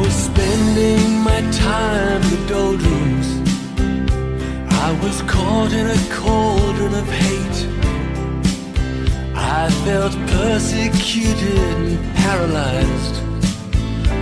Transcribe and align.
was 0.00 0.14
spending 0.14 1.18
my 1.18 1.40
time 1.50 2.22
in 2.22 2.46
doldrums. 2.46 3.28
I 4.86 4.98
was 5.02 5.20
caught 5.22 5.72
in 5.72 5.86
a 5.86 6.00
cauldron 6.10 6.94
of 6.94 7.06
hate. 7.06 7.58
I 9.36 9.68
felt 9.84 10.12
persecuted 10.34 11.58
and 11.76 12.16
paralyzed. 12.16 13.16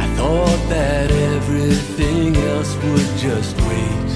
I 0.03 0.07
thought 0.17 0.63
that 0.69 1.13
everything 1.13 2.37
else 2.37 2.75
would 2.83 3.11
just 3.17 3.57
wait. 3.69 4.11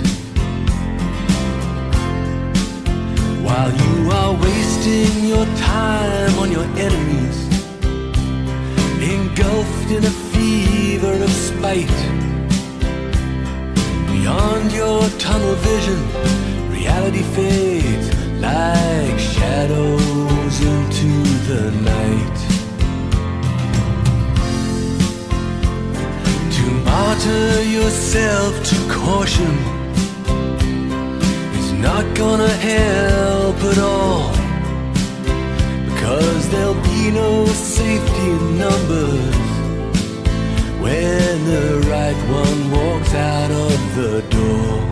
While 3.47 3.73
you 3.83 4.11
are 4.11 4.35
wasting 4.35 5.29
your 5.29 5.47
time 5.77 6.39
on 6.41 6.51
your 6.51 6.69
enemies, 6.87 7.39
engulfed 9.01 9.91
in 9.93 10.05
a 10.05 10.22
Beyond 14.63 14.77
your 14.77 15.19
tunnel 15.19 15.55
vision, 15.57 15.99
reality 16.71 17.23
fades 17.35 18.09
like 18.41 19.19
shadows 19.19 20.61
into 20.61 21.11
the 21.49 21.71
night. 21.83 22.39
To 26.55 26.65
martyr 26.85 27.63
yourself 27.63 28.63
to 28.71 28.77
caution 28.89 29.53
is 31.59 31.73
not 31.73 32.05
gonna 32.17 32.55
help 32.71 33.57
at 33.65 33.79
all. 33.79 34.31
Because 35.87 36.49
there'll 36.51 36.83
be 36.83 37.11
no 37.11 37.47
safety 37.47 38.31
in 38.31 38.59
numbers 38.59 39.42
when 40.83 41.45
the 41.45 41.81
right 41.89 42.21
one 42.29 42.71
walks 42.71 43.15
out 43.15 43.51
of 43.51 43.95
the 43.95 44.23
door. 44.31 44.92